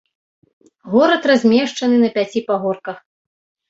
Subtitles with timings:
[0.93, 3.09] Горад размешчаны на пяці пагорках.